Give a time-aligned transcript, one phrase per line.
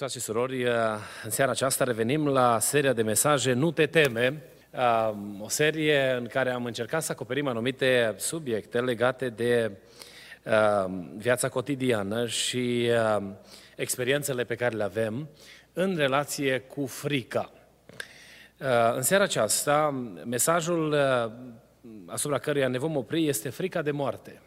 [0.00, 0.78] Iubiți frate și surori,
[1.24, 4.42] în seara aceasta revenim la seria de mesaje Nu te teme,
[5.40, 9.70] o serie în care am încercat să acoperim anumite subiecte legate de
[11.16, 12.88] viața cotidiană și
[13.76, 15.28] experiențele pe care le avem
[15.72, 17.52] în relație cu frica.
[18.94, 20.96] În seara aceasta, mesajul
[22.06, 24.42] asupra căruia ne vom opri este frica de moarte.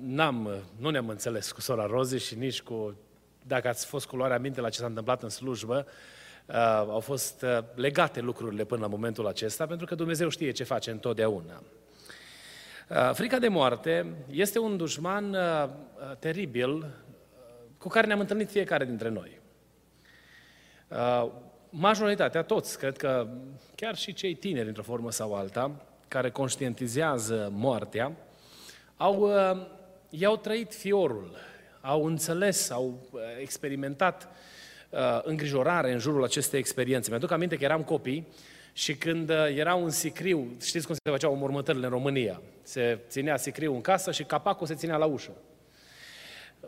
[0.00, 2.96] N-am, nu ne-am înțeles cu sora Rozi și nici cu
[3.46, 5.86] dacă ați fost cu luarea minte la ce s-a întâmplat în slujbă,
[6.46, 6.54] uh,
[6.88, 10.90] au fost uh, legate lucrurile până la momentul acesta, pentru că Dumnezeu știe ce face
[10.90, 11.62] întotdeauna.
[12.88, 16.84] Uh, frica de moarte este un dușman uh, uh teribil uh,
[17.78, 19.40] cu care ne-am întâlnit fiecare dintre noi.
[20.88, 21.30] Uh,
[21.70, 23.28] majoritatea, toți, cred că
[23.74, 25.70] chiar și cei tineri, într-o formă sau alta,
[26.08, 28.12] care conștientizează moartea,
[28.96, 29.66] au, uh,
[30.10, 31.36] i-au trăit fiorul,
[31.86, 34.28] au înțeles, au uh, experimentat
[34.90, 37.10] uh, îngrijorare în jurul acestei experiențe.
[37.10, 38.26] Mi-aduc aminte că eram copii
[38.72, 42.40] și când uh, era un sicriu, știți cum se făceau mormântările în România?
[42.62, 45.30] Se ținea sicriu în casă și capacul se ținea la ușă.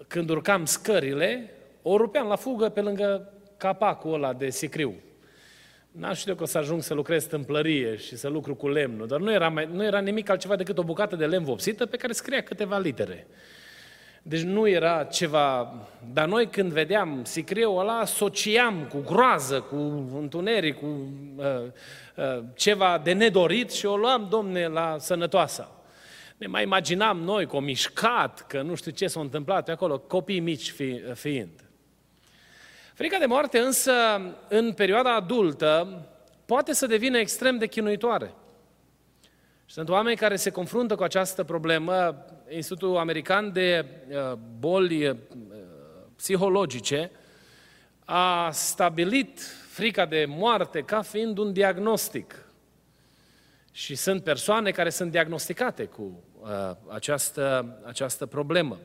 [0.07, 1.53] Când urcam scările,
[1.83, 4.95] o rupeam la fugă pe lângă capacul ăla de sicriu.
[5.91, 9.21] N-am știut că o să ajung să lucrez tâmplărie și să lucru cu lemnul, dar
[9.21, 12.13] nu era, mai, nu era nimic altceva decât o bucată de lemn vopsită pe care
[12.13, 13.27] scria câteva litere.
[14.29, 15.75] Deci nu era ceva...
[16.13, 19.77] Dar noi când vedeam sicriul ăla, asociam cu groază, cu
[20.15, 20.87] întuneric, cu
[21.37, 21.45] uh,
[22.15, 25.73] uh, ceva de nedorit și o luam, domne, la sănătoasa.
[26.37, 29.99] Ne mai imaginam noi că o mișcat, că nu știu ce s-a întâmplat pe acolo,
[29.99, 31.65] copii mici fi, fiind.
[32.95, 33.93] Frica de moarte însă,
[34.49, 36.03] în perioada adultă,
[36.47, 38.35] poate să devină extrem de chinuitoare.
[39.69, 42.25] Și sunt oameni care se confruntă cu această problemă.
[42.49, 45.17] Institutul American de uh, Boli uh,
[46.17, 47.11] Psihologice
[48.05, 49.41] a stabilit
[49.71, 52.47] frica de moarte ca fiind un diagnostic.
[53.73, 56.49] Și sunt persoane care sunt diagnosticate cu uh,
[56.87, 58.79] această, această problemă.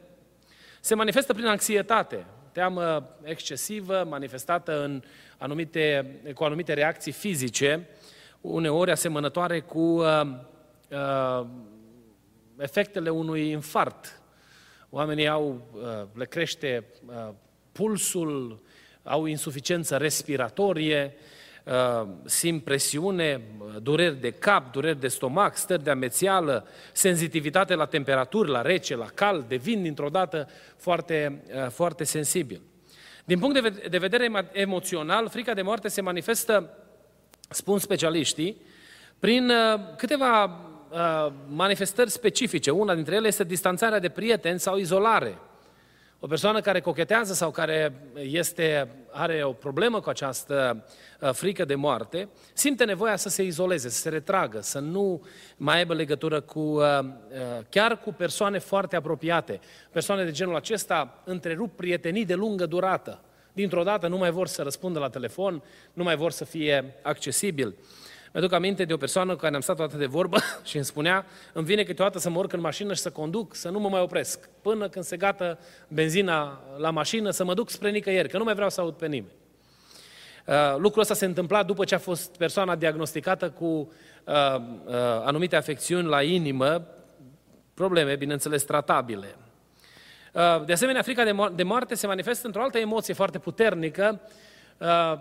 [0.80, 5.04] Se manifestă prin anxietate, teamă excesivă, manifestată în
[5.38, 7.90] anumite, cu anumite reacții fizice,
[8.42, 10.02] uneori asemănătoare cu
[10.94, 11.46] uh, uh,
[12.58, 14.22] efectele unui infart.
[14.90, 15.82] Oamenii au, uh,
[16.14, 17.30] le crește uh,
[17.72, 18.62] pulsul,
[19.04, 21.16] au insuficiență respiratorie,
[21.64, 23.42] uh, simt presiune,
[23.82, 29.08] dureri de cap, dureri de stomac, stări de amețeală, senzitivitate la temperaturi, la rece, la
[29.14, 32.62] cald, devin dintr-o dată foarte, uh, foarte sensibil.
[33.26, 36.78] Din punct de vedere emoțional, frica de moarte se manifestă,
[37.50, 38.62] spun specialiștii,
[39.20, 40.60] prin uh, câteva
[40.94, 42.72] Uh, manifestări specifice.
[42.72, 45.38] Una dintre ele este distanțarea de prieteni sau izolare.
[46.20, 50.86] O persoană care cochetează sau care este, are o problemă cu această
[51.20, 55.24] uh, frică de moarte, simte nevoia să se izoleze, să se retragă, să nu
[55.58, 57.00] mai aibă legătură cu, uh,
[57.70, 59.60] chiar cu persoane foarte apropiate.
[59.92, 63.22] Persoane de genul acesta întrerup prietenii de lungă durată.
[63.54, 67.76] Dintr-o dată nu mai vor să răspundă la telefon, nu mai vor să fie accesibil.
[68.34, 71.26] Mi-aduc aminte de o persoană cu care am stat toată de vorbă și îmi spunea,
[71.54, 74.02] îmi vine câteodată să mă urc în mașină și să conduc, să nu mă mai
[74.02, 75.58] opresc, până când se gata
[75.88, 79.08] benzina la mașină, să mă duc spre nicăieri, că nu mai vreau să aud pe
[79.08, 79.32] nimeni.
[80.46, 83.86] Uh, lucrul ăsta se întâmpla după ce a fost persoana diagnosticată cu uh,
[84.26, 84.94] uh,
[85.24, 86.88] anumite afecțiuni la inimă,
[87.74, 89.36] probleme, bineînțeles, tratabile.
[90.32, 94.22] Uh, de asemenea, frica de, mo- de moarte se manifestă într-o altă emoție foarte puternică,
[94.22, 94.30] Uh,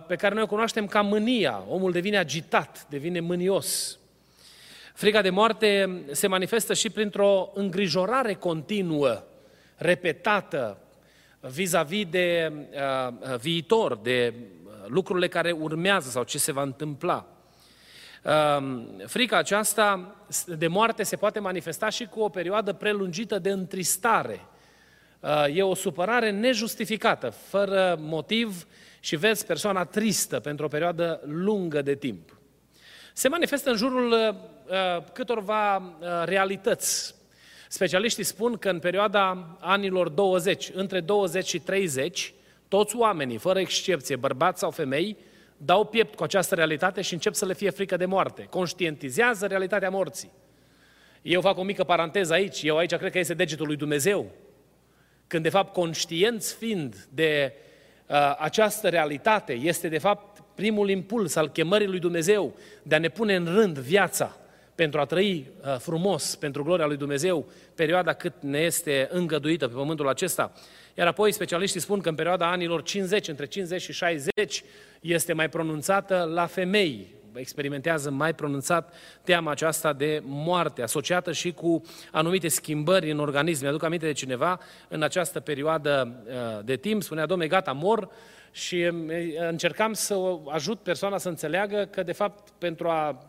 [0.07, 1.65] pe care noi o cunoaștem ca mânia.
[1.69, 3.99] Omul devine agitat, devine mânios.
[4.95, 9.23] Frica de moarte se manifestă și printr-o îngrijorare continuă,
[9.77, 10.79] repetată,
[11.41, 17.27] vis-a-vis de uh, uh, viitor, de uh, lucrurile care urmează sau ce se va întâmpla.
[18.23, 20.15] Uh, frica aceasta
[20.47, 24.41] de moarte se poate manifesta și cu o perioadă prelungită de întristare.
[25.21, 28.67] Uh, e o supărare nejustificată, fără motiv
[29.05, 32.37] și vezi persoana tristă pentru o perioadă lungă de timp.
[33.13, 37.15] Se manifestă în jurul uh, uh câtorva uh, realități.
[37.69, 42.35] Specialiștii spun că în perioada anilor 20, între 20 și 30,
[42.69, 45.17] toți oamenii, fără excepție, bărbați sau femei,
[45.57, 48.47] dau piept cu această realitate și încep să le fie frică de moarte.
[48.51, 50.31] Conștientizează realitatea morții.
[51.23, 52.63] Eu fac o mică paranteză aici.
[52.63, 54.31] Eu aici cred că este degetul lui Dumnezeu.
[55.27, 57.71] Când de fapt conștienți fiind de uh,
[58.39, 63.35] această realitate, este de fapt primul impuls al chemării lui Dumnezeu de a ne pune
[63.35, 64.37] în rând viața
[64.75, 69.75] pentru a trăi uh, frumos pentru gloria lui Dumnezeu perioada cât ne este îngăduită pe
[69.75, 70.53] pământul acesta.
[70.95, 74.65] Iar apoi specialiștii spun că în perioada anilor 50, între 50 și 60,
[75.01, 81.83] este mai pronunțată la femei, experimentează mai pronunțat teama aceasta de moarte, asociată și cu
[82.13, 83.63] anumite schimbări în organism.
[83.63, 88.09] Mi-aduc aminte de cineva în această perioadă uh, de timp, spunea, domne, gata, mor,
[88.51, 90.17] și uh, încercam să
[90.49, 93.29] ajut persoana să înțeleagă că, de fapt, pentru a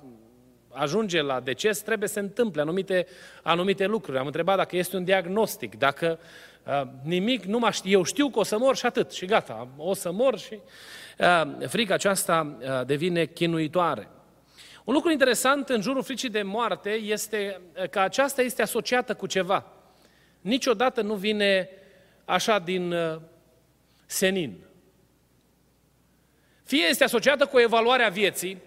[0.74, 3.08] ajunge la deces, trebuie să se întâmple anumite,
[3.42, 4.18] anumite lucruri.
[4.18, 6.20] Am întrebat dacă este un diagnostic, dacă
[6.64, 9.68] uh, nimic, nu mai știu, eu știu că o să mor și atât, și gata,
[9.78, 10.60] o să mor și
[11.20, 14.08] uh, frica aceasta uh, devine chinuitoare.
[14.84, 19.28] Un lucru interesant în jurul fricii de moarte este uh, că aceasta este asociată cu
[19.28, 19.66] ceva.
[20.42, 21.70] Niciodată nu vine
[22.26, 23.20] așa din uh,
[24.06, 24.58] senin.
[26.64, 28.62] Fie este asociată cu evaluarea vieții,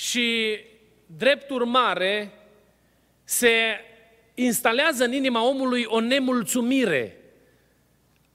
[0.00, 0.58] și,
[1.06, 2.32] drept urmare,
[3.24, 3.50] se
[4.34, 7.16] instalează în inima omului o nemulțumire,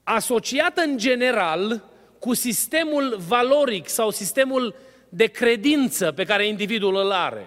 [0.04, 1.84] asociată în general
[2.18, 4.74] cu sistemul valoric sau sistemul
[5.08, 7.46] de credință pe care individul îl are.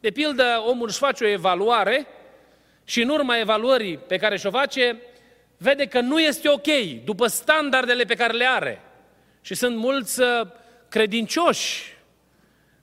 [0.00, 2.06] De pildă, omul își face o evaluare
[2.84, 4.96] și în urma evaluării pe care și-o face,
[5.56, 6.68] vede că nu este ok
[7.04, 8.82] după standardele pe care le are.
[9.40, 10.46] Și sunt mulți uh,
[10.88, 11.95] credincioși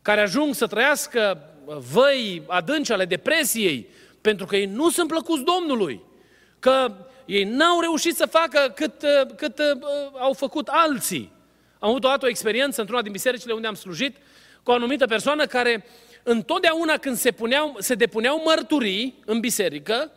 [0.03, 1.49] care ajung să trăiască
[1.91, 3.87] văi adânci ale depresiei,
[4.21, 6.01] pentru că ei nu sunt plăcuți Domnului,
[6.59, 6.91] că
[7.25, 8.93] ei n-au reușit să facă cât,
[9.35, 9.81] cât uh,
[10.19, 11.31] au făcut alții.
[11.79, 14.15] Am avut o dată o experiență într-una din bisericile unde am slujit
[14.63, 15.85] cu o anumită persoană care
[16.23, 20.11] întotdeauna când se, puneau, se depuneau mărturii în biserică,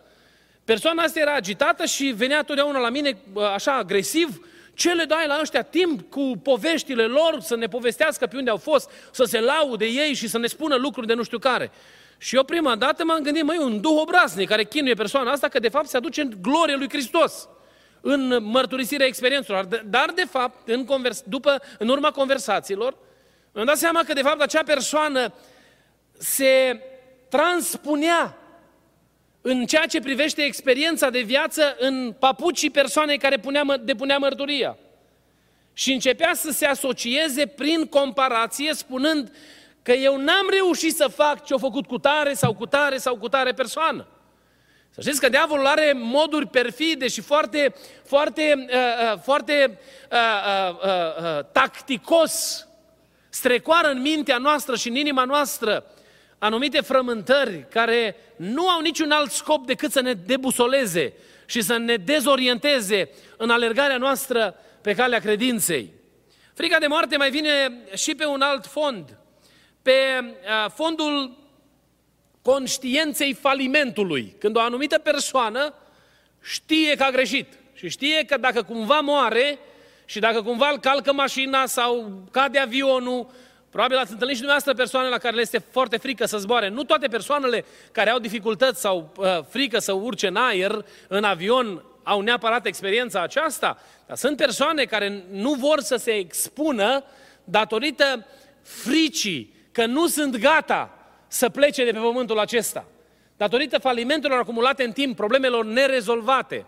[0.64, 3.18] persoana asta era agitată și venea totdeauna la mine
[3.54, 4.46] așa agresiv
[4.76, 8.56] ce le dai la ăștia timp cu poveștile lor să ne povestească pe unde au
[8.56, 11.70] fost, să se laude ei și să ne spună lucruri de nu știu care?
[12.18, 15.58] Și eu prima dată m-am gândit, măi, un duh obraznic care chinuie persoana asta, că
[15.58, 17.48] de fapt se aduce în glorie lui Hristos
[18.00, 19.64] în mărturisirea experiențelor.
[19.64, 22.96] Dar, de fapt, în, convers- după, în urma conversațiilor,
[23.52, 25.32] mi-am dat seama că, de fapt, acea persoană
[26.18, 26.80] se
[27.28, 28.36] transpunea
[29.48, 34.76] în ceea ce privește experiența de viață în papucii persoanei care punea, depunea mărturia.
[35.72, 39.32] Și începea să se asocieze prin comparație, spunând
[39.82, 43.28] că eu n-am reușit să fac ce-a făcut cu tare sau cu tare sau cu
[43.28, 44.06] tare persoană.
[44.90, 49.78] Să știți că diavolul are moduri perfide și foarte, foarte, uh, uh, foarte
[50.12, 52.66] uh, uh, uh, uh, tacticos
[53.28, 55.84] strecoară în mintea noastră și în inima noastră
[56.46, 61.12] anumite frământări care nu au niciun alt scop decât să ne debusoleze
[61.46, 65.92] și să ne dezorienteze în alergarea noastră pe calea credinței.
[66.54, 69.18] Frica de moarte mai vine și pe un alt fond,
[69.82, 69.92] pe
[70.74, 71.38] fondul
[72.42, 74.36] conștienței falimentului.
[74.38, 75.74] Când o anumită persoană
[76.42, 79.58] știe că a greșit și știe că dacă cumva moare
[80.04, 83.30] și dacă cumva îl calcă mașina sau cade avionul
[83.70, 86.68] Probabil ați întâlnit și dumneavoastră persoane la care le este foarte frică să zboare.
[86.68, 91.84] Nu toate persoanele care au dificultăți sau uh, frică să urce în aer, în avion,
[92.02, 97.04] au neapărat experiența aceasta, dar sunt persoane care nu vor să se expună
[97.44, 98.26] datorită
[98.62, 100.90] fricii, că nu sunt gata
[101.28, 102.84] să plece de pe pământul acesta.
[103.36, 106.66] Datorită falimentelor acumulate în timp, problemelor nerezolvate.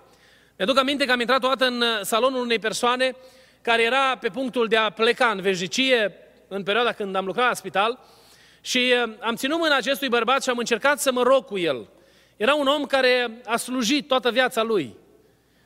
[0.57, 3.17] Mi-aduc aminte că am intrat o dată în uh, salonul unei persoane
[3.63, 6.13] care era pe punctul de a pleca în veșnicie,
[6.49, 7.99] în perioada când am lucrat la spital
[8.61, 11.89] și uh, am ținut mâna acestui bărbat și am încercat să mă rog cu el.
[12.37, 14.97] Era un om care a slujit toată viața lui.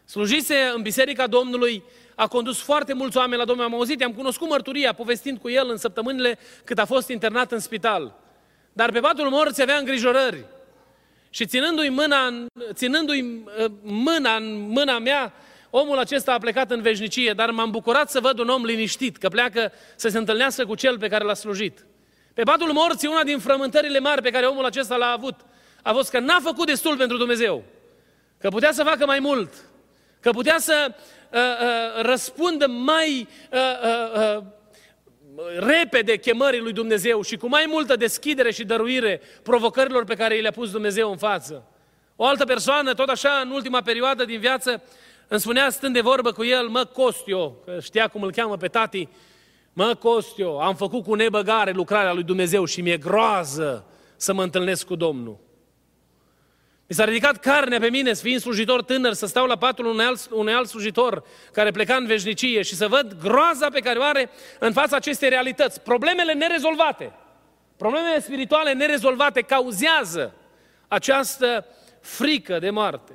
[0.04, 1.82] Slujise în Biserica Domnului,
[2.14, 3.64] a condus foarte mulți oameni la Domnul.
[3.64, 7.58] Am auzit, am cunoscut mărturia povestind cu el în săptămânile cât a fost internat în
[7.58, 8.20] spital.
[8.72, 10.44] Dar pe patul morții avea îngrijorări.
[11.30, 15.32] Și ținându-i mâna, ținându-i uh, mâna în mâna mea,
[15.74, 19.28] omul acesta a plecat în veșnicie, dar m-am bucurat să văd un om liniștit, că
[19.28, 21.86] pleacă să se întâlnească cu cel pe care l-a slujit.
[22.34, 25.34] Pe patul morții, una din frământările mari pe care omul acesta l-a avut,
[25.82, 27.64] a fost că n-a făcut destul pentru Dumnezeu.
[28.38, 29.52] Că putea să facă mai mult.
[30.20, 34.42] Că putea să uh, uh, răspundă mai uh, uh, uh,
[35.58, 40.40] repede chemării lui Dumnezeu și cu mai multă deschidere și dăruire provocărilor pe care i
[40.40, 41.66] le-a pus Dumnezeu în față.
[42.16, 44.82] O altă persoană, tot așa, în ultima perioadă din viață,
[45.32, 48.68] îmi spunea, stând de vorbă cu el, mă, Costio, că știa cum îl cheamă pe
[48.68, 49.08] tati,
[49.72, 53.86] Mă, Costio, am făcut cu nebăgare lucrarea lui Dumnezeu și mi-e groază
[54.16, 55.38] să mă întâlnesc cu Domnul.
[56.86, 60.28] Mi s-a ridicat carnea pe mine, fiind slujitor tânăr, să stau la patul unui alt,
[60.30, 64.30] unui alt slujitor care pleca în veșnicie și să văd groaza pe care o are
[64.58, 65.80] în fața acestei realități.
[65.80, 67.12] Problemele nerezolvate,
[67.76, 70.34] problemele spirituale nerezolvate cauzează
[70.88, 71.66] această
[72.00, 73.12] frică de moarte.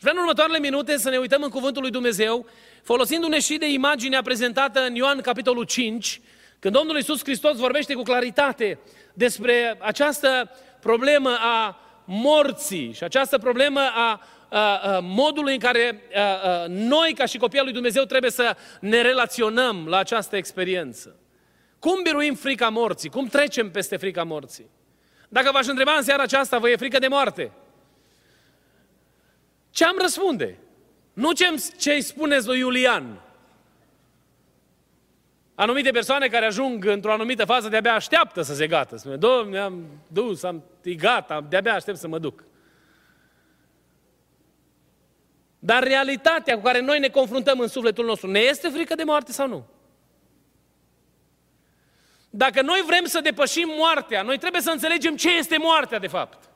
[0.00, 2.46] Vreau în următoarele minute să ne uităm în Cuvântul lui Dumnezeu,
[2.82, 6.20] folosindu-ne și de imaginea prezentată în Ioan capitolul 5,
[6.58, 8.78] când Domnul Iisus Hristos vorbește cu claritate
[9.14, 10.50] despre această
[10.80, 17.12] problemă a morții și această problemă a, a, a modului în care a, a, noi,
[17.12, 21.16] ca și copii al lui Dumnezeu, trebuie să ne relaționăm la această experiență.
[21.78, 23.10] Cum biruim frica morții?
[23.10, 24.70] Cum trecem peste frica morții?
[25.28, 27.52] Dacă v-aș întreba în seara aceasta, vă e frică de moarte?
[29.70, 30.58] Ce am răspunde?
[31.12, 31.32] Nu
[31.78, 33.20] ce îi spuneți lui Iulian.
[35.54, 38.96] Anumite persoane care ajung într-o anumită fază de-abia așteaptă să se gata.
[38.96, 42.44] Spune, Domne, am dus, am, e gata, de-abia aștept să mă duc.
[45.58, 49.32] Dar realitatea cu care noi ne confruntăm în sufletul nostru, ne este frică de moarte
[49.32, 49.66] sau nu?
[52.30, 56.47] Dacă noi vrem să depășim moartea, noi trebuie să înțelegem ce este moartea de fapt.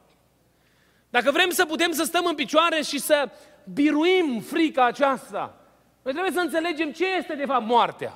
[1.12, 3.28] Dacă vrem să putem să stăm în picioare și să
[3.72, 5.54] biruim frica aceasta,
[6.02, 8.12] noi trebuie să înțelegem ce este de fapt moartea.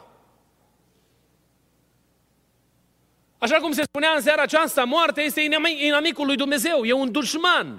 [3.39, 5.41] Așa cum se spunea în seara aceasta, moartea este
[5.79, 7.79] inamicul lui Dumnezeu, e un dușman.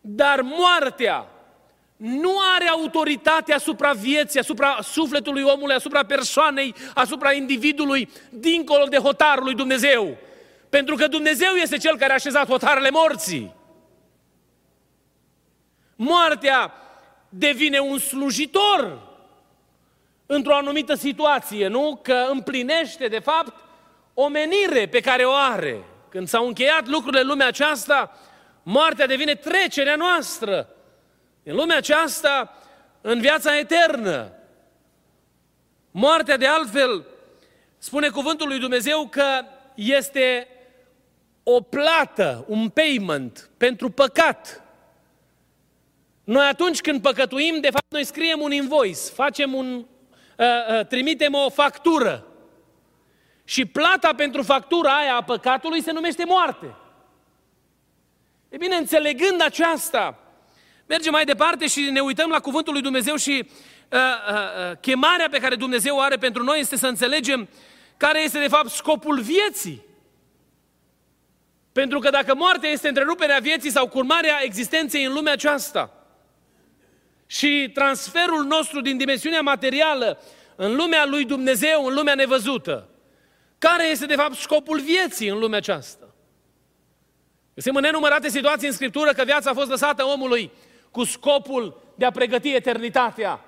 [0.00, 1.26] Dar moartea
[1.96, 9.44] nu are autoritate asupra vieții, asupra sufletului omului, asupra persoanei, asupra individului, dincolo de hotarul
[9.44, 10.16] lui Dumnezeu.
[10.68, 13.54] Pentru că Dumnezeu este Cel care a așezat hotarele morții.
[15.96, 16.72] Moartea
[17.28, 19.08] devine un slujitor
[20.26, 22.00] într-o anumită situație, nu?
[22.02, 23.64] Că împlinește, de fapt,
[24.14, 25.84] o menire pe care o are.
[26.08, 28.18] Când s-au încheiat lucrurile în lumea aceasta,
[28.62, 30.68] moartea devine trecerea noastră.
[31.42, 32.58] În lumea aceasta,
[33.00, 34.32] în viața eternă.
[35.90, 37.04] Moartea, de altfel,
[37.78, 39.44] spune cuvântul lui Dumnezeu că
[39.74, 40.48] este
[41.50, 44.62] o plată, un payment pentru păcat.
[46.24, 49.74] Noi atunci când păcătuim, de fapt, noi scriem un invoice, facem un,
[50.36, 50.46] uh,
[50.78, 52.26] uh, trimitem o factură.
[53.44, 56.74] Și plata pentru factura aia a păcatului se numește moarte.
[58.48, 60.18] E bine, înțelegând aceasta,
[60.86, 65.28] mergem mai departe și ne uităm la Cuvântul lui Dumnezeu și uh, uh, uh, chemarea
[65.28, 67.48] pe care Dumnezeu o are pentru noi este să înțelegem
[67.96, 69.86] care este de fapt scopul vieții.
[71.78, 75.92] Pentru că dacă moartea este întreruperea vieții sau curmarea existenței în lumea aceasta
[77.26, 80.20] și transferul nostru din dimensiunea materială
[80.56, 82.88] în lumea lui Dumnezeu, în lumea nevăzută,
[83.58, 86.14] care este de fapt scopul vieții în lumea aceasta?
[87.54, 90.50] Găsim în nenumărate situații în Scriptură că viața a fost lăsată omului
[90.90, 93.44] cu scopul de a pregăti eternitatea.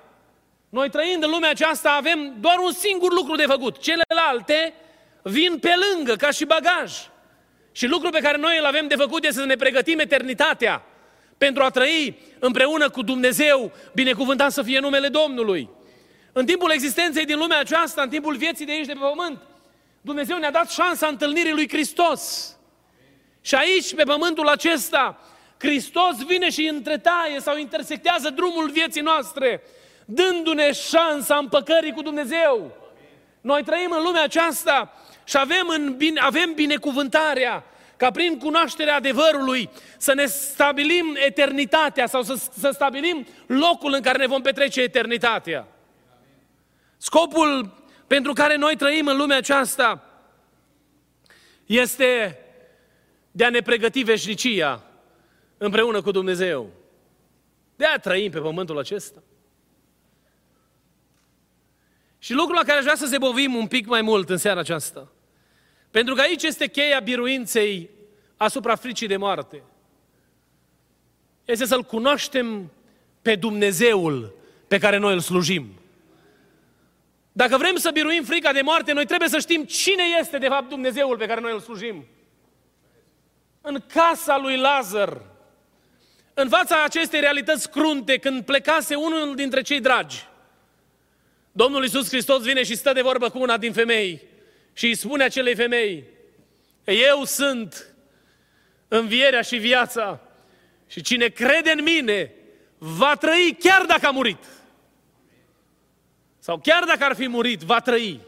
[0.69, 3.77] Noi trăind în lumea aceasta avem doar un singur lucru de făcut.
[3.77, 4.73] Celelalte
[5.21, 7.10] vin pe lângă, ca și bagaj.
[7.71, 10.85] Și lucrul pe care noi îl avem de făcut este să ne pregătim eternitatea
[11.37, 15.69] pentru a trăi împreună cu Dumnezeu, binecuvântat să fie numele Domnului.
[16.31, 19.41] În timpul existenței din lumea aceasta, în timpul vieții de aici de pe pământ,
[20.01, 22.55] Dumnezeu ne-a dat șansa întâlnirii lui Hristos.
[23.41, 25.19] Și aici, pe pământul acesta,
[25.57, 29.61] Hristos vine și întretaie sau intersectează drumul vieții noastre,
[30.05, 32.77] dându-ne șansa împăcării cu Dumnezeu.
[33.41, 34.93] Noi trăim în lumea aceasta
[35.31, 37.63] și avem, în bine, avem binecuvântarea
[37.97, 44.17] ca prin cunoașterea adevărului să ne stabilim eternitatea sau să, să stabilim locul în care
[44.17, 45.67] ne vom petrece eternitatea.
[46.97, 50.03] Scopul pentru care noi trăim în lumea aceasta
[51.65, 52.39] este
[53.31, 54.83] de a ne pregăti veșnicia
[55.57, 56.69] împreună cu Dumnezeu.
[57.75, 59.23] De a trăim pe pământul acesta.
[62.17, 64.59] Și lucrul la care aș vrea să se bovim un pic mai mult în seara
[64.59, 65.11] aceasta.
[65.91, 67.89] Pentru că aici este cheia biruinței
[68.37, 69.63] asupra fricii de moarte.
[71.45, 72.71] Este să-L cunoaștem
[73.21, 74.35] pe Dumnezeul
[74.67, 75.73] pe care noi îl slujim.
[77.31, 80.69] Dacă vrem să biruim frica de moarte, noi trebuie să știm cine este de fapt
[80.69, 82.05] Dumnezeul pe care noi îl slujim.
[83.61, 85.21] În casa lui Lazar,
[86.33, 90.27] în fața acestei realități crunte, când plecase unul dintre cei dragi,
[91.51, 94.21] Domnul Iisus Hristos vine și stă de vorbă cu una din femei
[94.81, 96.03] și îi spune acelei femei,
[96.83, 97.93] eu sunt
[98.87, 100.19] învierea și viața
[100.87, 102.33] și cine crede în mine
[102.77, 104.45] va trăi chiar dacă a murit.
[106.39, 108.19] sau chiar dacă ar fi murit, va trăi.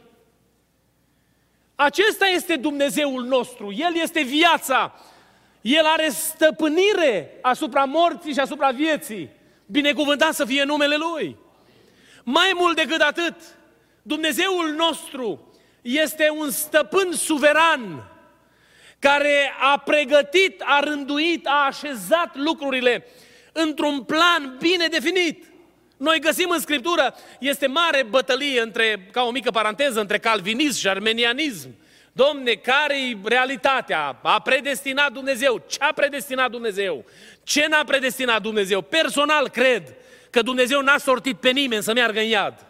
[1.76, 3.72] Acesta este Dumnezeul nostru.
[3.72, 5.00] El este viața.
[5.62, 9.30] El are stăpânire asupra morții și asupra vieții.
[9.66, 11.38] Binecuvântat să fie numele Lui.
[12.24, 13.36] Mai mult decât atât,
[14.02, 15.53] Dumnezeul nostru
[15.84, 18.08] este un stăpân suveran
[19.00, 23.06] care a pregătit, a rânduit, a așezat lucrurile
[23.52, 25.46] într-un plan bine definit.
[25.98, 30.88] Noi găsim în Scriptură, este mare bătălie între, ca o mică paranteză, între calvinism și
[30.88, 31.70] armenianism.
[32.12, 34.20] Domne, care-i realitatea?
[34.22, 35.64] A predestinat Dumnezeu.
[35.68, 37.06] Ce a predestinat Dumnezeu?
[37.44, 38.82] Ce n-a predestinat Dumnezeu?
[38.82, 39.96] Personal cred
[40.30, 42.66] că Dumnezeu n-a sortit pe nimeni să meargă în iad.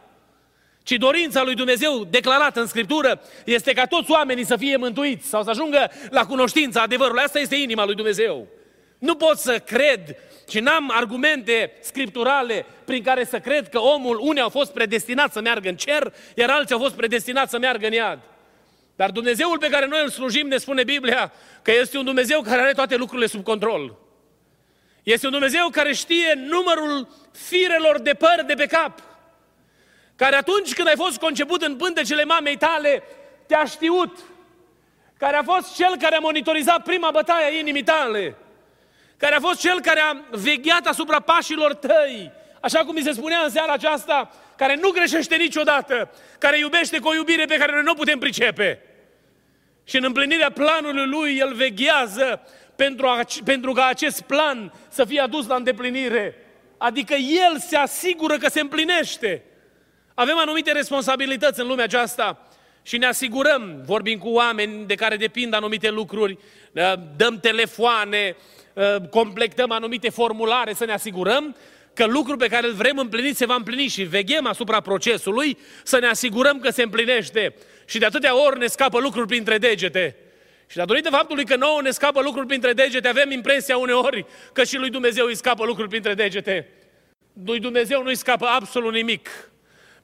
[0.84, 5.44] Ci dorința lui Dumnezeu declarată în Scriptură este ca toți oamenii să fie mântuiți sau
[5.44, 7.24] să ajungă la cunoștința adevărului.
[7.24, 8.48] Asta este inima lui Dumnezeu.
[8.98, 10.16] Nu pot să cred
[10.50, 15.42] și n-am argumente scripturale prin care să cred că omul, unii au fost predestinați să
[15.42, 18.20] meargă în cer, iar alții au fost predestinați să meargă în iad.
[18.96, 22.62] Dar Dumnezeul pe care noi îl slujim, ne spune Biblia, că este un Dumnezeu care
[22.62, 23.98] are toate lucrurile sub control.
[25.04, 29.13] Este un Dumnezeu care știe numărul firelor de păr de pe cap.
[30.24, 33.04] Care atunci când ai fost conceput în pântecele mamei tale,
[33.48, 34.18] te-a știut.
[35.18, 38.36] Care a fost cel care a monitorizat prima bătaie a inimii tale
[39.18, 43.40] care a fost cel care a vegheat asupra pașilor tăi, așa cum mi se spunea
[43.40, 47.84] în seara aceasta, care nu greșește niciodată, care iubește cu o iubire pe care noi
[47.84, 48.82] nu o putem pricepe.
[49.84, 55.20] Și în împlinirea planului lui, el veghează pentru, a, pentru ca acest plan să fie
[55.20, 56.36] adus la îndeplinire.
[56.78, 59.44] Adică el se asigură că se împlinește.
[60.14, 62.48] Avem anumite responsabilități în lumea aceasta
[62.82, 66.38] și ne asigurăm, vorbim cu oameni de care depind anumite lucruri,
[67.16, 68.36] dăm telefoane,
[68.74, 71.56] Uh, completăm anumite formulare, să ne asigurăm
[71.94, 76.00] că lucrul pe care îl vrem împlinit se va împlini și veghem asupra procesului să
[76.00, 77.56] ne asigurăm că se împlinește.
[77.86, 80.16] Și de atâtea ori ne scapă lucruri printre degete.
[80.68, 84.78] Și datorită faptului că nouă ne scapă lucruri printre degete, avem impresia uneori că și
[84.78, 86.70] lui Dumnezeu îi scapă lucruri printre degete.
[87.46, 89.30] Lui Dumnezeu nu-i scapă absolut nimic.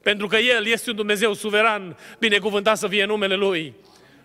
[0.02, 3.74] Pentru că El este un Dumnezeu suveran, binecuvântat să fie numele Lui.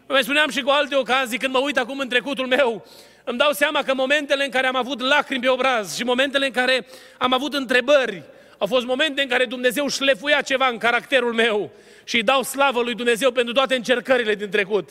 [0.08, 2.86] Mai spuneam și cu alte ocazii, când mă uit acum în trecutul meu,
[3.24, 6.52] îmi dau seama că momentele în care am avut lacrimi pe obraz și momentele în
[6.52, 6.86] care
[7.18, 8.24] am avut întrebări,
[8.58, 11.72] au fost momente în care Dumnezeu șlefuia ceva în caracterul meu
[12.04, 14.90] și îi dau slavă lui Dumnezeu pentru toate încercările din trecut.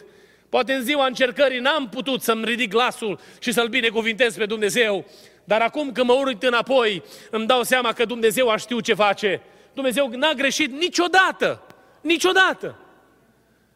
[0.48, 5.04] Poate în ziua încercării n-am putut să-mi ridic glasul și să-L binecuvintez pe Dumnezeu,
[5.44, 9.42] dar acum când mă uit înapoi, îmi dau seama că Dumnezeu a știut ce face.
[9.74, 11.62] Dumnezeu n-a greșit niciodată.
[12.00, 12.78] Niciodată.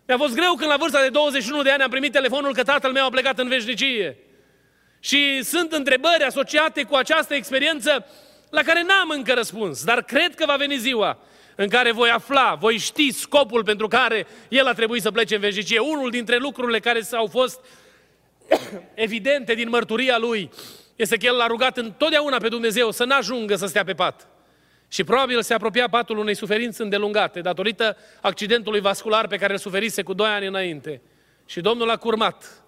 [0.06, 2.92] Mi-a fost greu când la vârsta de 21 de ani am primit telefonul că tatăl
[2.92, 4.16] meu a plecat în veșnicie.
[5.00, 8.06] Și sunt întrebări asociate cu această experiență
[8.50, 11.18] la care n-am încă răspuns, dar cred că va veni ziua
[11.54, 15.40] în care voi afla, voi ști scopul pentru care el a trebuit să plece în
[15.40, 15.78] veșnicie.
[15.78, 17.60] Unul dintre lucrurile care s-au fost
[18.94, 20.50] evidente din mărturia lui
[20.96, 24.28] este că el l-a rugat întotdeauna pe Dumnezeu să n-ajungă să stea pe pat.
[24.88, 30.02] Și probabil se apropia patul unei suferințe îndelungate, datorită accidentului vascular pe care îl suferise
[30.02, 31.02] cu doi ani înainte.
[31.46, 32.62] Și Domnul a curmat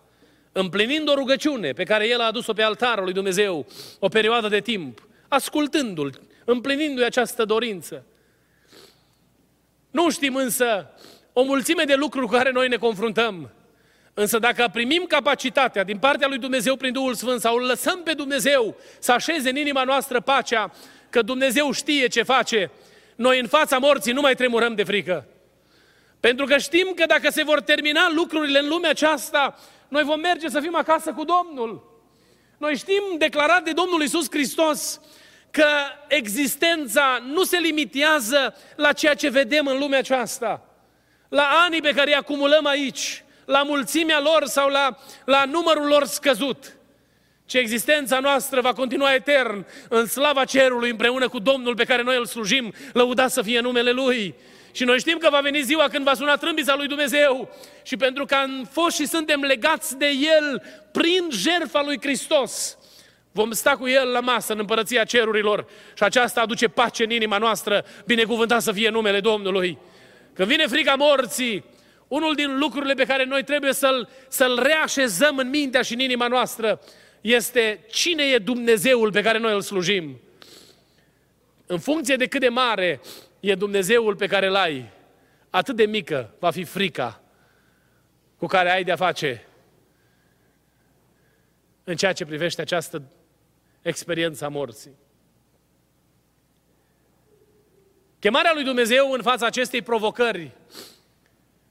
[0.52, 3.66] împlinind o rugăciune pe care el a adus-o pe altarul lui Dumnezeu
[3.98, 8.04] o perioadă de timp, ascultându-l, împlinindu-i această dorință.
[9.90, 10.90] Nu știm însă
[11.33, 13.50] o mulțime de lucruri cu care noi ne confruntăm.
[14.14, 18.12] Însă dacă primim capacitatea din partea lui Dumnezeu prin Duhul Sfânt sau îl lăsăm pe
[18.12, 20.72] Dumnezeu să așeze în inima noastră pacea,
[21.10, 22.70] că Dumnezeu știe ce face,
[23.16, 25.26] noi în fața morții nu mai tremurăm de frică.
[26.20, 30.48] Pentru că știm că dacă se vor termina lucrurile în lumea aceasta, noi vom merge
[30.48, 32.02] să fim acasă cu Domnul.
[32.58, 35.00] Noi știm, declarat de Domnul Isus Hristos,
[35.50, 35.66] că
[36.08, 40.62] existența nu se limitează la ceea ce vedem în lumea aceasta,
[41.28, 46.04] la anii pe care îi acumulăm aici, la mulțimea lor sau la, la numărul lor
[46.04, 46.76] scăzut,
[47.50, 52.16] ci existența noastră va continua etern în slava cerului împreună cu Domnul pe care noi
[52.16, 54.34] îl slujim, lăudat să fie numele Lui.
[54.72, 57.50] Și noi știm că va veni ziua când va suna trâmbița lui Dumnezeu
[57.82, 62.78] și pentru că am fost și suntem legați de El prin jertfa lui Hristos,
[63.32, 67.38] vom sta cu El la masă în împărăția cerurilor și aceasta aduce pace în inima
[67.38, 69.78] noastră, binecuvântat să fie numele Domnului.
[70.32, 71.64] Când vine frica morții,
[72.08, 76.26] unul din lucrurile pe care noi trebuie să-l, să-l reașezăm în mintea și în inima
[76.26, 76.80] noastră
[77.20, 80.20] este cine e Dumnezeul pe care noi îl slujim.
[81.66, 83.00] În funcție de cât de mare
[83.40, 84.90] e Dumnezeul pe care îl ai,
[85.50, 87.22] atât de mică va fi frica
[88.37, 89.44] cu care ai de-a face
[91.85, 93.02] în ceea ce privește această
[93.83, 94.94] experiență a morții.
[98.18, 100.50] Chemarea lui Dumnezeu în fața acestei provocări,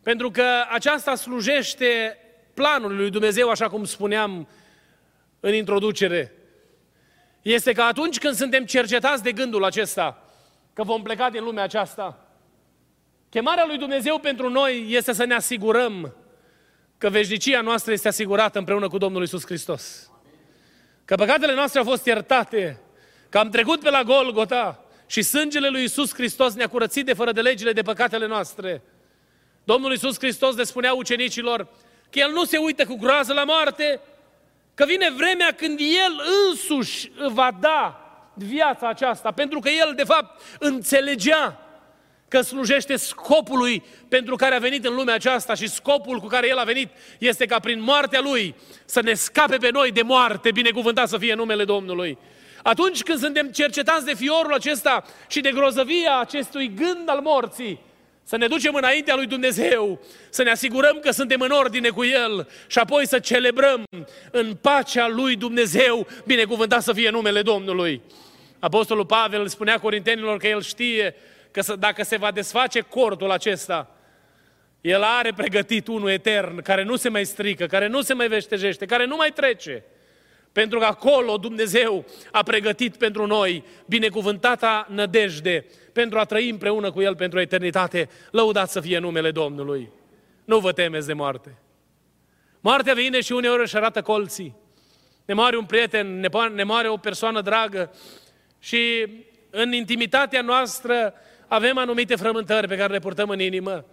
[0.01, 2.17] pentru că aceasta slujește
[2.53, 4.47] planului lui Dumnezeu, așa cum spuneam
[5.39, 6.33] în introducere,
[7.41, 10.23] este că atunci când suntem cercetați de gândul acesta,
[10.73, 12.27] că vom pleca din lumea aceasta,
[13.29, 16.15] chemarea lui Dumnezeu pentru noi este să ne asigurăm
[16.97, 20.11] că veșnicia noastră este asigurată împreună cu Domnul Isus Hristos.
[21.05, 22.81] Că păcatele noastre au fost iertate,
[23.29, 27.31] că am trecut pe la Golgota și sângele lui Isus Hristos ne-a curățit de fără
[27.31, 28.81] de legile de păcatele noastre.
[29.63, 31.67] Domnul Isus Hristos le spunea ucenicilor
[32.09, 33.99] că El nu se uită cu groază la moarte,
[34.79, 38.01] că vine vremea când El însuși va da
[38.33, 41.59] viața aceasta, pentru că El, de fapt, înțelegea
[42.27, 46.57] că slujește scopului pentru care a venit în lumea aceasta și scopul cu care El
[46.57, 51.07] a venit este ca prin moartea Lui să ne scape pe noi de moarte, binecuvântat
[51.07, 52.17] să fie numele Domnului.
[52.63, 57.79] Atunci când suntem cercetați de fiorul acesta și de grozăvia acestui gând al morții,
[58.29, 62.49] să ne ducem înaintea lui Dumnezeu, să ne asigurăm că suntem în ordine cu El
[62.67, 63.83] și apoi să celebrăm
[64.31, 68.01] în pacea lui Dumnezeu, binecuvântat să fie numele Domnului.
[68.59, 71.15] Apostolul Pavel spunea corintenilor că el știe
[71.51, 73.95] că dacă se va desface cortul acesta,
[74.81, 78.85] el are pregătit unul etern, care nu se mai strică, care nu se mai veștejește,
[78.85, 79.83] care nu mai trece.
[80.51, 87.01] Pentru că acolo Dumnezeu a pregătit pentru noi binecuvântata nădejde pentru a trăi împreună cu
[87.01, 88.09] El pentru eternitate.
[88.31, 89.91] Lăudați să fie numele Domnului.
[90.45, 91.57] Nu vă temeți de moarte.
[92.59, 94.55] Moartea vine și uneori își arată colții.
[95.25, 96.19] Ne moare un prieten,
[96.53, 97.91] ne moare o persoană dragă
[98.59, 99.07] și
[99.49, 101.13] în intimitatea noastră
[101.47, 103.85] avem anumite frământări pe care le purtăm în inimă.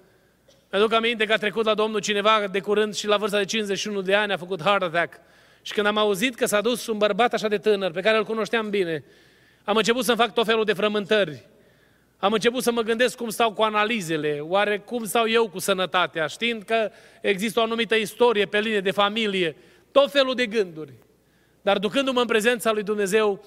[0.71, 4.01] Mi-aduc aminte că a trecut la Domnul cineva de curând și la vârsta de 51
[4.01, 5.21] de ani a făcut heart attack.
[5.67, 8.25] Și când am auzit că s-a dus un bărbat așa de tânăr, pe care îl
[8.25, 9.05] cunoșteam bine,
[9.65, 11.47] am început să fac tot felul de frământări.
[12.17, 16.27] Am început să mă gândesc cum stau cu analizele, oare cum stau eu cu sănătatea,
[16.27, 16.91] știind că
[17.23, 19.57] există o anumită istorie pe linie de familie,
[19.93, 20.93] tot felul de gânduri.
[21.63, 23.45] Dar ducându-mă în prezența lui Dumnezeu,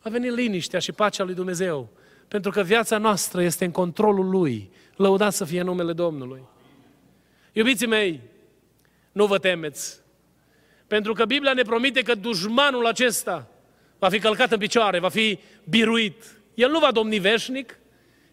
[0.00, 1.88] a venit liniștea și pacea lui Dumnezeu.
[2.28, 4.70] Pentru că viața noastră este în controlul Lui.
[4.96, 6.42] Lăudați să fie numele Domnului.
[7.52, 8.20] Iubiții mei,
[9.12, 10.06] nu vă temeți.
[10.88, 13.46] Pentru că Biblia ne promite că dușmanul acesta
[13.98, 16.22] va fi călcat în picioare, va fi biruit.
[16.54, 17.78] El nu va domni veșnic,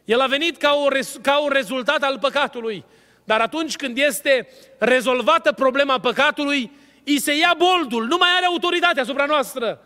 [0.05, 0.87] el a venit ca, o,
[1.21, 2.83] ca un rezultat al păcatului.
[3.23, 6.71] Dar atunci când este rezolvată problema păcatului,
[7.05, 9.81] îi se ia boldul, nu mai are autoritate asupra noastră.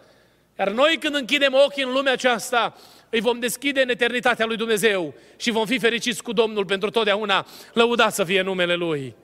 [0.60, 2.76] Iar noi când închidem ochii în lumea aceasta,
[3.10, 7.46] îi vom deschide în eternitatea lui Dumnezeu și vom fi fericiți cu Domnul pentru totdeauna.
[7.74, 9.16] Lăudați să fie numele Lui.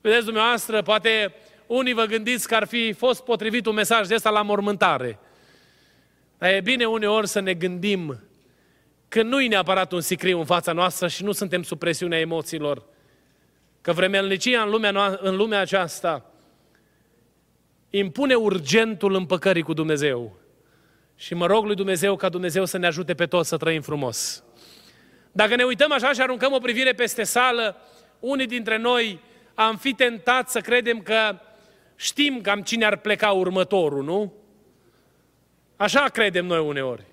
[0.00, 1.34] Vedeți dumneavoastră, poate
[1.70, 5.18] unii vă gândiți că ar fi fost potrivit un mesaj de ăsta la mormântare.
[6.38, 8.20] Dar e bine uneori să ne gândim
[9.08, 12.82] că nu-i neapărat un sicriu în fața noastră și nu suntem sub presiunea emoțiilor.
[13.80, 16.30] Că vremelnicia în lumea, în lumea aceasta
[17.90, 20.38] impune urgentul împăcării cu Dumnezeu.
[21.16, 24.44] Și mă rog lui Dumnezeu ca Dumnezeu să ne ajute pe toți să trăim frumos.
[25.32, 27.76] Dacă ne uităm așa și aruncăm o privire peste sală,
[28.20, 29.20] unii dintre noi
[29.54, 31.38] am fi tentați să credem că
[32.00, 34.32] știm cam cine ar pleca următorul, nu?
[35.76, 37.04] Așa credem noi uneori.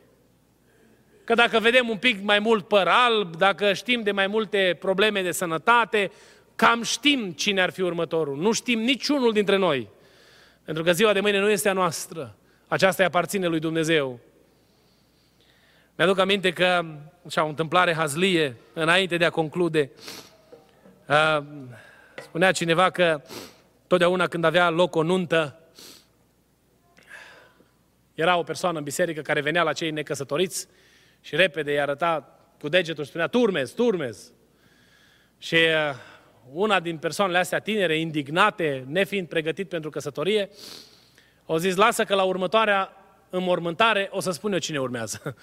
[1.23, 5.21] Că dacă vedem un pic mai mult păr alb, dacă știm de mai multe probleme
[5.21, 6.12] de sănătate,
[6.56, 8.38] cam știm cine ar fi următorul.
[8.38, 9.89] Nu știm niciunul dintre noi.
[10.63, 12.36] Pentru că ziua de mâine nu este a noastră.
[12.67, 14.19] Aceasta îi aparține lui Dumnezeu.
[15.95, 16.86] Mi-aduc aminte că,
[17.26, 19.91] așa, o întâmplare hazlie, înainte de a conclude,
[21.08, 21.43] uh,
[22.21, 23.21] spunea cineva că
[23.88, 25.60] totdeauna când avea loc o nuntă,
[28.13, 30.67] era o persoană în biserică care venea la cei necăsătoriți
[31.21, 34.32] și repede îi arăta cu degetul și spunea, turmez, turmez.
[35.38, 35.95] Și uh,
[36.52, 40.50] una din persoanele astea tinere, indignate, nefiind pregătit pentru căsătorie,
[41.45, 42.91] au zis, lasă că la următoarea
[43.30, 45.36] înmormântare o să spun eu cine urmează.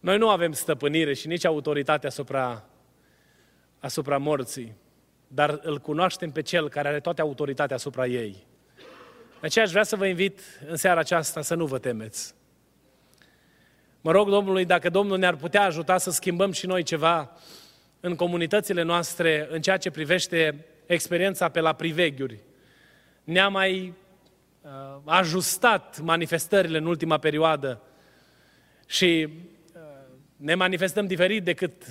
[0.00, 2.64] Noi nu avem stăpânire și nici autoritate asupra,
[3.84, 4.74] asupra morții,
[5.28, 8.46] dar îl cunoaștem pe Cel care are toată autoritatea asupra ei.
[9.40, 12.34] De aceea aș vrea să vă invit în seara aceasta să nu vă temeți.
[14.00, 17.30] Mă rog Domnului dacă Domnul ne-ar putea ajuta să schimbăm și noi ceva
[18.00, 22.38] în comunitățile noastre în ceea ce privește experiența pe la priveghiuri.
[23.24, 23.94] Ne-a mai
[24.60, 24.70] uh,
[25.04, 27.82] ajustat manifestările în ultima perioadă
[28.86, 29.80] și uh,
[30.36, 31.82] ne manifestăm diferit decât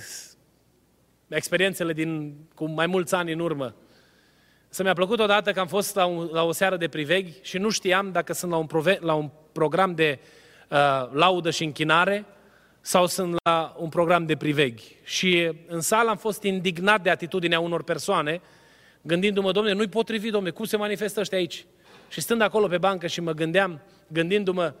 [1.28, 3.74] experiențele din, cu mai mulți ani în urmă.
[4.68, 7.58] Să mi-a plăcut odată că am fost la, un, la o seară de priveghi și
[7.58, 10.18] nu știam dacă sunt la un, prove, la un program de
[10.70, 12.24] uh, laudă și închinare
[12.80, 14.96] sau sunt la un program de priveghi.
[15.02, 18.40] Și în sală am fost indignat de atitudinea unor persoane,
[19.02, 21.66] gândindu-mă, domne, nu-i potrivit, domne, cum se manifestă ăștia aici?
[22.08, 24.74] Și stând acolo pe bancă și mă gândeam, gândindu-mă,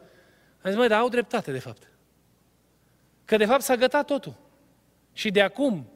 [0.62, 1.90] am zis, măi, dar au dreptate, de fapt.
[3.24, 4.36] Că, de fapt, s-a gătat totul.
[5.12, 5.88] Și de acum,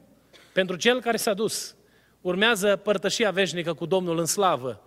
[0.59, 1.75] pentru cel care s-a dus,
[2.21, 4.81] urmează părtășia veșnică cu Domnul în slavă.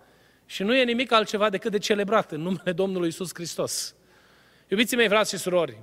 [0.45, 3.95] Și nu e nimic altceva decât de celebrat în numele Domnului Isus Hristos.
[4.67, 5.79] Iubiții mei, frați și surori,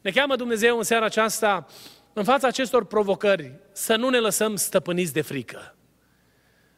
[0.00, 1.66] ne cheamă Dumnezeu în seara aceasta,
[2.12, 5.76] în fața acestor provocări, să nu ne lăsăm stăpâniți de frică.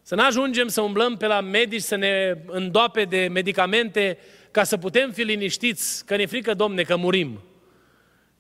[0.03, 4.19] Să nu ajungem să umblăm pe la medici, să ne îndoape de medicamente,
[4.51, 7.41] ca să putem fi liniștiți, că ne frică, Domne, că murim.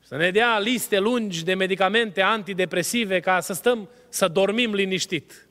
[0.07, 5.47] Să ne dea liste lungi de medicamente antidepresive ca să stăm, să dormim liniștit.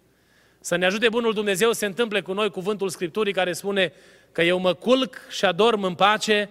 [0.60, 3.94] Să ne ajute Bunul Dumnezeu să se întâmple cu noi cuvântul Scripturii care spune
[4.32, 6.50] că eu mă culc și adorm în pace,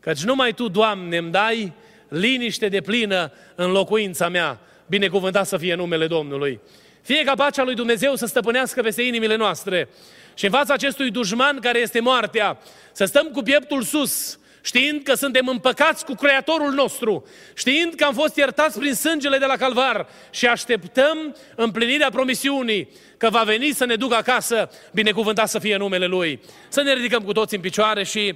[0.00, 1.72] căci numai Tu, Doamne, îmi dai
[2.08, 4.60] liniște de plină în locuința mea.
[4.86, 6.60] Binecuvântat să fie numele Domnului.
[7.02, 9.88] Fie ca pacea lui Dumnezeu să stăpânească peste inimile noastre
[10.34, 12.58] și în fața acestui dușman care este moartea,
[12.92, 18.14] să stăm cu pieptul sus, știind că suntem împăcați cu Creatorul nostru, știind că am
[18.14, 23.84] fost iertați prin sângele de la Calvar și așteptăm împlinirea promisiunii că va veni să
[23.84, 26.40] ne ducă acasă, binecuvântat să fie numele Lui.
[26.68, 28.34] Să ne ridicăm cu toți în picioare și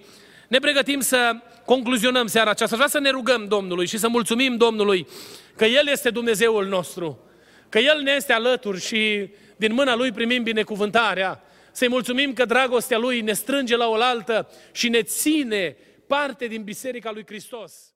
[0.49, 1.33] ne pregătim să
[1.65, 2.75] concluzionăm seara aceasta.
[2.75, 5.07] Vreau să ne rugăm Domnului și să mulțumim Domnului
[5.57, 7.19] că El este Dumnezeul nostru,
[7.69, 11.43] că El ne este alături și din mâna Lui primim binecuvântarea.
[11.73, 15.77] Să-i mulțumim că dragostea Lui ne strânge la oaltă și ne ține
[16.09, 17.93] parte din Biserica lui Hristos.